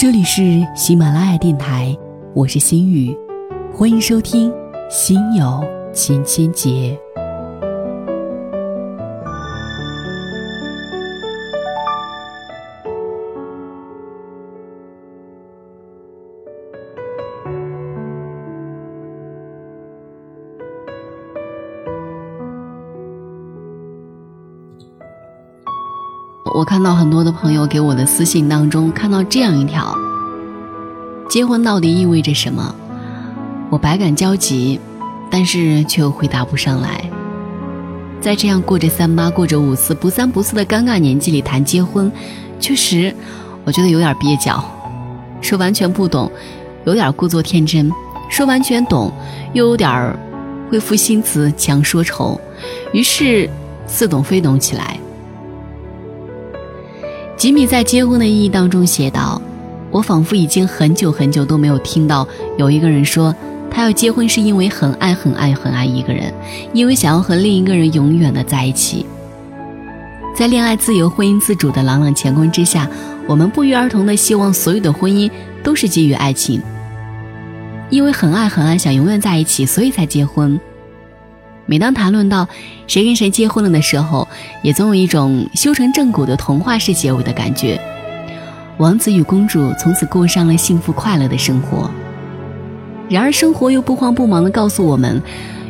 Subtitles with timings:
[0.00, 1.94] 这里是喜马拉雅电台，
[2.34, 3.14] 我是心雨，
[3.70, 4.50] 欢迎收听
[4.90, 5.62] 《心有
[5.92, 6.70] 千千结》。
[26.52, 29.96] 我看到很多的朋友给我的私信当中看到这样一条：
[31.28, 32.74] 结婚到底意味着什么？
[33.70, 34.80] 我百感交集，
[35.30, 37.08] 但是却又回答不上来。
[38.20, 42.10] 在这样过着三八、过着五四、不三不四的尴尬年纪里谈结婚，
[42.58, 43.14] 确实
[43.64, 44.62] 我觉得有点蹩脚。
[45.40, 46.30] 说完全不懂，
[46.84, 47.88] 有点故作天真；
[48.28, 49.12] 说完全懂，
[49.52, 50.18] 又有点儿
[50.68, 52.38] 会赋新词强说愁。
[52.92, 53.48] 于是
[53.86, 54.98] 似懂非懂起来。
[57.40, 59.40] 吉米在结婚的意义当中写道
[59.90, 63.34] ：“我仿佛已经很久很久都没有听到有一个人说，
[63.70, 66.30] 他要结婚是因为很爱很爱很爱一个人，
[66.74, 69.06] 因为想要和另一个人永远的在一起。
[70.36, 72.86] 在恋爱自由、婚姻自主的朗朗乾坤之下，
[73.26, 75.30] 我们不约而同的希望所有的婚姻
[75.62, 76.60] 都是基于爱情，
[77.88, 80.60] 因为很爱很爱，想永远在一起，所以才结婚。”
[81.66, 82.48] 每当谈论到
[82.86, 84.26] 谁跟谁结婚了的时候，
[84.62, 87.80] 也总有一种修成正果的童话式结尾的感觉。
[88.78, 91.90] 王子与公主从此过上了幸福快乐的生活。
[93.08, 95.22] 然而，生活又不慌不忙地告诉我们，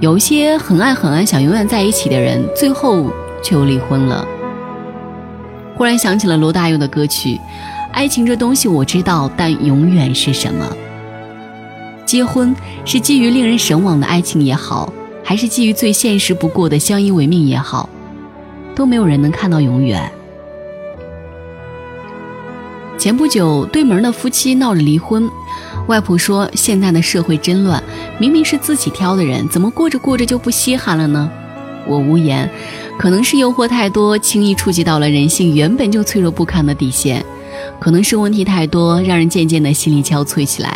[0.00, 3.10] 有些很爱很爱、想永远在一起的人，最后
[3.42, 4.26] 却又离婚了。
[5.76, 7.38] 忽然想起了罗大佑的歌曲
[7.92, 10.64] ：“爱情这东西我知道，但永远是什么？
[12.06, 14.92] 结婚是基于令人神往的爱情也好。”
[15.24, 17.88] 还是基于最现实不过的相依为命也好，
[18.74, 20.08] 都没有人能看到永远。
[22.98, 25.28] 前不久，对门的夫妻闹着离婚，
[25.88, 27.82] 外婆说：“现在的社会真乱，
[28.18, 31.30] 明明是自己挑的人，怎么过着过着就不稀罕了呢？”
[31.86, 32.48] 我无言，
[32.98, 37.20] 可能是诱惑太多，轻易触及到了人性原本就脆弱不堪的底线；
[37.78, 40.70] 可能是问题太多，让人渐渐的心力憔悴起来；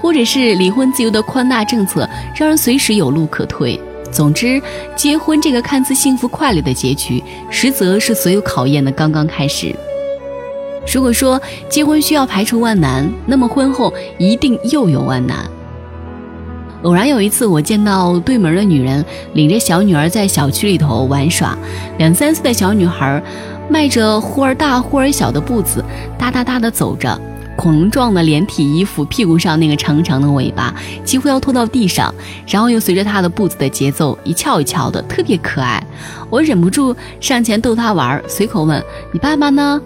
[0.00, 3.78] 或者是离婚自由的宽大政策，让人随时有路可退。
[4.14, 4.62] 总之，
[4.94, 7.20] 结婚这个看似幸福快乐的结局，
[7.50, 9.74] 实则是所有考验的刚刚开始。
[10.86, 15.38] 如果说结婚需要排除万难，那么婚后一定又有万难。
[16.84, 21.58] 偶然有一次，我见到对门的女人领着小女儿在小区里头玩耍，
[21.98, 23.20] 两三岁的小女孩
[23.68, 25.84] 迈着忽而大忽而小的步子，
[26.16, 27.20] 哒哒哒地走着。
[27.64, 32.14] 恐龙状的连体衣服，屁股上那个长长的尾巴几乎要拖到地上，
[32.46, 35.82] 然后又随着他的步子的节奏一翘一翘的，特别可爱。
[36.28, 39.80] 我忍不住上前逗他玩，随口问：“你爸爸呢？”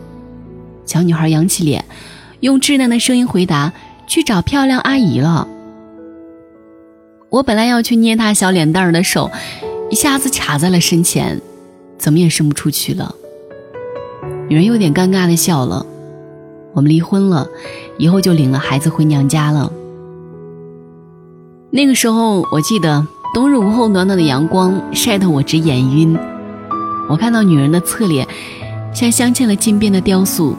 [0.87, 1.85] 小女孩扬起脸，
[2.41, 3.73] 用稚嫩的声音回答
[4.09, 5.47] ：“去找漂亮阿姨了。”
[7.31, 9.31] 我本来要去捏她小脸蛋儿的手，
[9.89, 11.41] 一下子卡在了身前，
[11.97, 13.15] 怎么也伸不出去了。
[14.49, 15.87] 女人有点尴尬的笑了。
[16.75, 17.47] 我们离婚了，
[17.99, 19.73] 以后就领了孩子回娘家了。
[21.71, 26.17] 那个时候，我记得冬日午后暖暖的阳光晒得我直眼晕。
[27.09, 28.27] 我看到女人的侧脸，
[28.93, 30.55] 像镶嵌了金边的雕塑，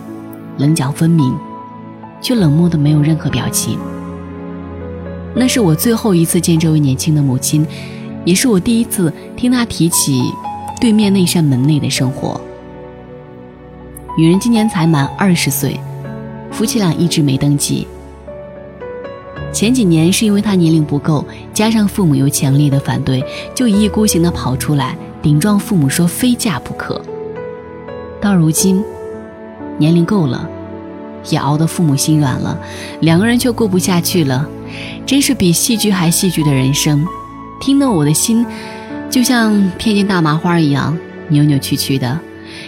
[0.58, 1.36] 棱角分明，
[2.22, 3.78] 却冷漠的没有任何表情。
[5.36, 7.66] 那是我最后一次见这位年轻的母亲，
[8.26, 10.22] 也是我第一次听她提起
[10.82, 12.40] 对面那扇门内的生活。
[14.18, 15.80] 女人今年才满二十岁。
[16.52, 17.88] 夫妻俩一直没登记。
[19.52, 23.24] 前几年是因为他年龄不够，加上父母又强烈的反对，
[23.56, 27.02] 就一意孤行的跑出来顶撞父母，说非嫁不可。
[28.22, 28.84] 到如今，
[29.80, 30.48] 年龄够了，
[31.30, 32.60] 也熬得父母心软了，
[33.00, 34.48] 两个人却过不下去了，
[35.06, 37.04] 真是比戏剧还戏剧的人生，
[37.60, 38.46] 听得我的心
[39.10, 40.96] 就像片进大麻花一样
[41.30, 42.20] 扭扭曲曲的。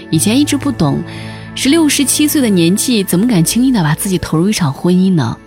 [0.09, 0.99] 以前一直不懂。
[1.53, 5.37] 十六、十七岁的年纪，怎么敢轻易的把自己投入一场婚姻呢？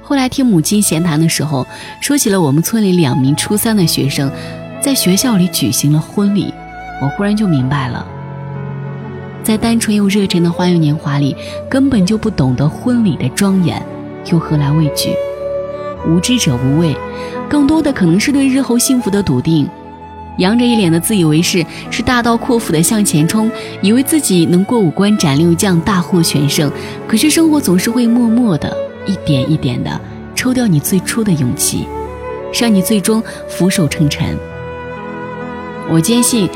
[0.00, 1.66] 后来听母亲闲谈的时候，
[2.00, 4.30] 说起了我们村里两名初三的学生，
[4.80, 6.54] 在学校里举行了婚礼，
[7.02, 8.06] 我忽然就明白了，
[9.42, 11.36] 在单纯又热忱的花样年华里，
[11.68, 13.84] 根本就不懂得婚礼的庄严，
[14.30, 15.14] 又何来畏惧？
[16.06, 16.96] 无知者无畏，
[17.50, 19.68] 更多的可能是对日后幸福的笃定。
[20.38, 23.50] 扬着一脸的自以为是，是大刀阔斧的向前冲，
[23.82, 26.70] 以为自己能过五关斩六将，大获全胜。
[27.06, 28.74] 可是生活总是会默默的
[29.06, 30.00] 一点一点的
[30.34, 31.86] 抽掉你最初的勇气，
[32.58, 34.36] 让你最终俯首称臣。
[35.90, 36.48] 我坚信，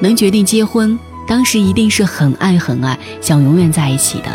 [0.00, 4.28] 能决定结婚，当时一定是很爱很爱，想永远在一起的。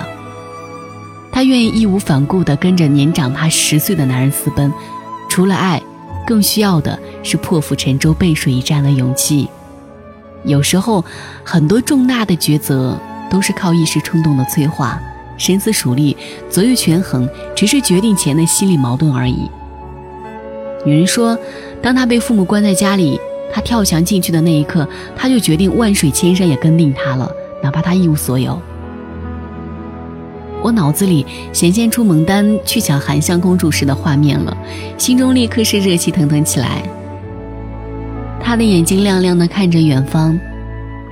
[1.32, 4.72] 她愿意义无反顾地跟着年长她十岁的男人私奔，
[5.30, 5.82] 除了爱，
[6.26, 9.48] 更需要的是破釜沉舟、背水一战的勇气。
[10.44, 11.04] 有时候，
[11.44, 12.98] 很多重大的抉择
[13.30, 15.00] 都是靠一时冲动的催化，
[15.38, 16.16] 深思熟虑、
[16.50, 19.50] 左右权衡，只是决定前的心理矛盾而已。
[20.84, 21.38] 女人说，
[21.82, 23.20] 当她被父母关在家里，
[23.54, 27.32] 她跳墙进去的那一刻，她就决定万水千山也跟定他了，
[27.62, 28.60] 哪怕他一无所有。
[30.64, 34.56] 我脑子里显现出蒙丹去抢含香公主时的画面了，
[34.98, 36.84] 心中立刻是热气腾腾起来。
[38.40, 40.38] 他的眼睛亮亮的看着远方，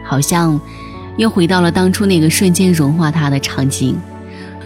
[0.05, 0.59] 好像
[1.17, 3.97] 又回到了当初那个瞬间融化他的场景。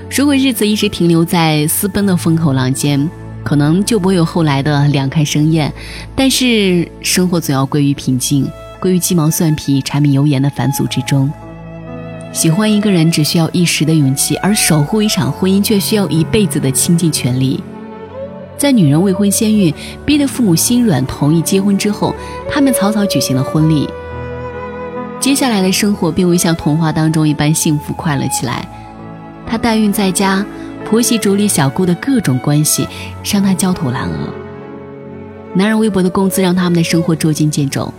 [0.09, 3.09] 如果日子一直停留在私奔的风口浪尖，
[3.43, 5.71] 可能就不会有后来的两开生厌。
[6.15, 8.47] 但是生活总要归于平静，
[8.79, 11.31] 归于鸡毛蒜皮、柴米油盐的繁琐之中。
[12.33, 17.63] 喜欢一个人只需要一时的勇气，而守护一场婚姻却需要一辈子的倾尽全力。
[18.57, 19.71] 在女人未婚先孕，
[20.03, 22.13] 逼得父母心软同意结婚之后，
[22.49, 23.87] 他们草草举行了婚礼。
[25.19, 28.67] 接下来的生活并未像童话当中一般幸福快乐起来。
[29.45, 30.43] 她代孕在家，
[30.83, 32.87] 婆媳妯娌小姑的各种关系
[33.23, 34.33] 让她焦头烂额。
[35.53, 37.93] 男人微薄的工资让他们的生活捉襟见肘，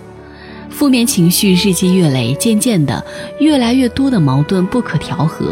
[0.75, 3.03] 负面情绪日积月累，渐渐的，
[3.39, 5.47] 越来越多的矛盾不可调和。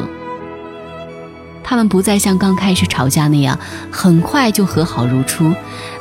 [1.63, 3.57] 他们不再像刚开始吵架那样，
[3.89, 5.55] 很快就和好如初。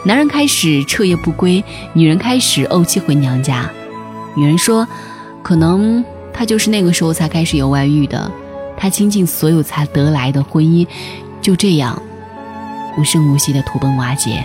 [0.04, 1.64] 男人开始彻夜不归，
[1.94, 3.70] 女人开始怄气回娘家。
[4.36, 4.88] 女人说
[5.44, 6.04] ：“可能
[6.34, 8.30] 他就是那个时候才开始有外遇的。
[8.76, 10.88] 他倾尽所有才得来的婚姻，
[11.40, 12.02] 就这样
[12.98, 14.44] 无声无息的土崩瓦解。”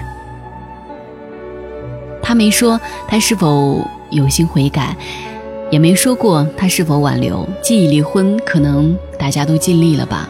[2.23, 2.79] 他没说
[3.09, 4.97] 他是否有心悔改，
[5.71, 7.49] 也没说过他是否挽留。
[7.63, 10.29] 既已离婚，可能大家都尽力了吧。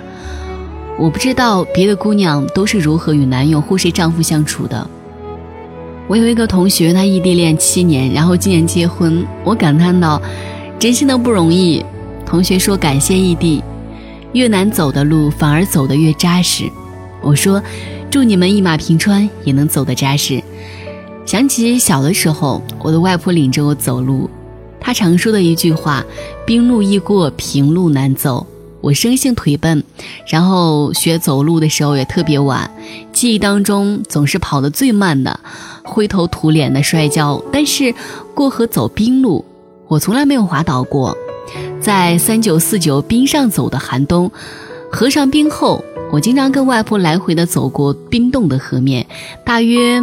[0.98, 4.88] 我不知道别的姑娘都是如何与男友或是丈夫相处的。
[6.08, 9.26] 我有一个同学，她异地恋七年，然后今年结婚。
[9.44, 10.22] 我感叹到
[10.78, 11.84] ：“真心的不容易。”
[12.24, 13.62] 同学说：“感谢异地，
[14.32, 16.64] 越难走的路反而走得越扎实。”
[17.20, 17.62] 我说
[18.08, 20.42] ：“祝你们一马平川，也能走得扎实。”
[21.26, 24.30] 想起小的时候，我的外婆领着我走路，
[24.78, 26.04] 她常说的一句话
[26.46, 28.46] ：“冰路易过，平路难走。”
[28.80, 29.82] 我生性腿笨，
[30.28, 32.70] 然后学走路的时候也特别晚，
[33.12, 35.40] 记忆当中总是跑得最慢的，
[35.82, 37.42] 灰头土脸的摔跤。
[37.52, 37.92] 但是
[38.32, 39.44] 过河走冰路，
[39.88, 41.16] 我从来没有滑倒过。
[41.80, 44.30] 在三九四九冰上走的寒冬，
[44.92, 49.04] 河上冰厚，我经常跟外婆来回的走过冰冻的河面，
[49.44, 50.00] 大约。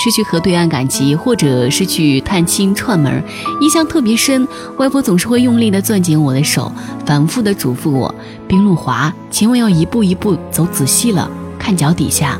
[0.00, 3.20] 是去河对岸赶集，或者是去探亲串门，
[3.60, 4.46] 印象特别深。
[4.76, 6.70] 外婆总是会用力地攥紧我的手，
[7.04, 8.14] 反复地嘱咐我：
[8.46, 11.28] 冰路滑，千万要一步一步走仔细了，
[11.58, 12.38] 看脚底下。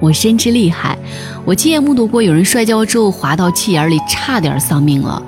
[0.00, 0.98] 我深知厉害，
[1.44, 5.22] 我亲眼目睹过有人摔跤之后滑到气眼里，差点丧命了。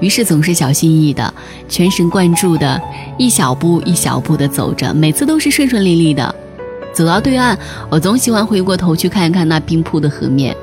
[0.00, 1.32] 于是总是小心翼翼的，
[1.68, 2.82] 全神贯注的，
[3.16, 6.34] 一小步一小步的走着，每次都是顺顺利利的。
[6.92, 7.56] 走到对岸，
[7.88, 10.54] 我总喜欢回过头去看一看那冰铺的河面。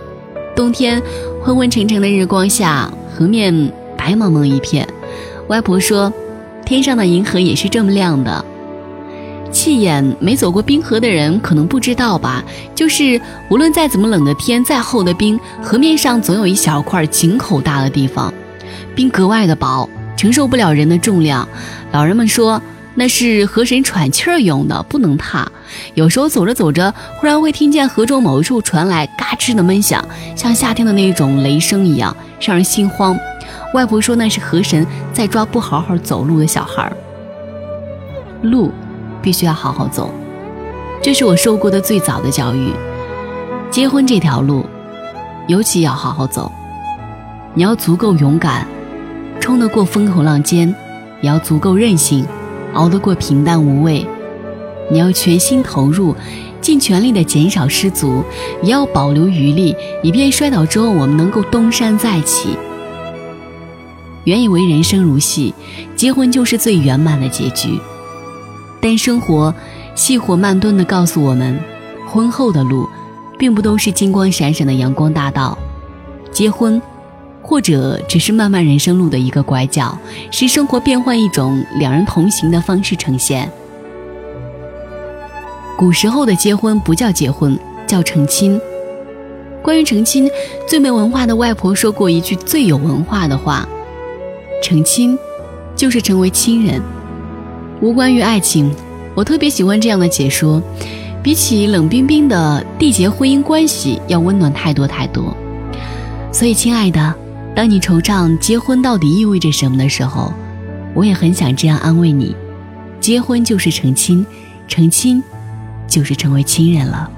[0.56, 1.02] 冬天
[1.44, 4.88] 昏昏沉沉的日光下，河面白茫茫一片。
[5.48, 6.12] 外婆说，
[6.66, 8.46] 天上的银河也是这么亮的。
[9.52, 12.44] 气眼没走过冰河的人可能不知道吧，
[12.76, 18.32] 就是无论再怎么冷的天，再厚的冰，河面上总有一小块井口大的地方，
[18.94, 21.48] 冰格外的薄，承受不了人的重量。
[21.92, 22.62] 老人们说。
[23.00, 25.50] 那是河神喘气儿用的，不能踏。
[25.94, 30.04] 有时候走着走着，忽然会听见河中某一处传来嘎吱的闷响，
[30.36, 33.18] 像夏天的那种雷声一样，让人心慌。
[33.74, 36.92] 外婆说那是河神在抓不好好走路的小孩儿。
[38.42, 38.70] 路，
[39.22, 40.14] 必须要好好走，
[41.02, 42.74] 这是我受过的最早的教育。
[43.72, 44.66] 结婚这条路，
[45.48, 46.52] 尤其要好好走。
[47.54, 48.68] 你要足够勇敢，
[49.40, 50.76] 冲得过风口浪尖，
[51.22, 52.26] 也要足够任性。
[52.74, 54.06] 熬得过平淡无味，
[54.92, 56.16] 你要全心投入，
[56.62, 58.24] 尽全力的减少失足，
[58.62, 62.50] 也要保留余力，以便摔倒之后我们能够东山再起。
[64.26, 65.54] 原以为人生如戏，
[65.96, 67.80] 结婚就是最圆满的结局，
[68.82, 69.54] 但生活
[69.96, 71.60] 细火慢炖的告诉我们，
[72.06, 72.88] 婚后的路，
[73.38, 75.58] 并不都是金光闪闪的阳光大道，
[76.32, 76.80] 结婚。
[77.42, 79.98] 或者只是漫漫人生路的一个拐角，
[80.32, 83.50] 是生活变换一种两人同行的方式呈现。
[85.78, 88.60] 古时候的结婚不叫结婚，叫成亲。
[89.62, 90.30] 关于成亲，
[90.68, 93.68] 最没文化的外婆说过一句最有文化的话：
[94.62, 95.18] 成亲，
[95.76, 96.82] 就是成为亲人。
[97.82, 98.74] 无关于爱情，
[99.16, 100.62] 我特别喜欢这样的解说，
[101.24, 105.36] 比起冷冰冰的缔结婚姻关系要温暖太多太多。
[106.32, 107.16] 所以，亲爱的，
[107.60, 110.34] 当你惆怅结婚到底意味着什么的时候，
[110.96, 112.34] 我也很想这样安慰你：
[113.02, 114.26] 结婚就是成亲，
[114.66, 115.22] 成亲
[115.86, 117.12] 就是成为亲人了。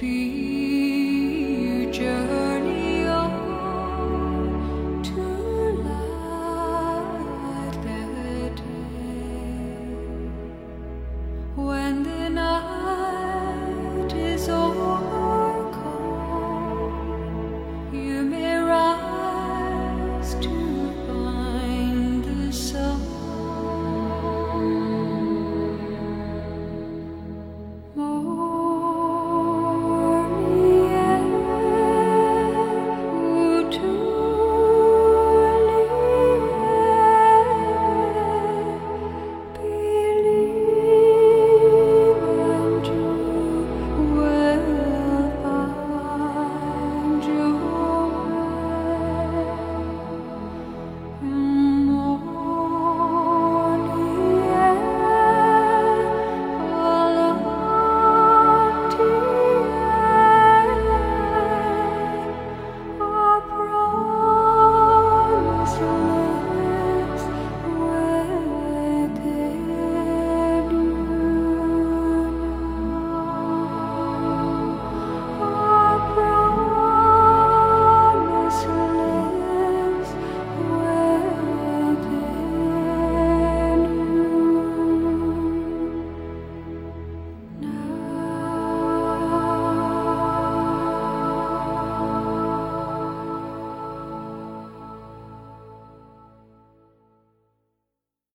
[0.00, 0.29] be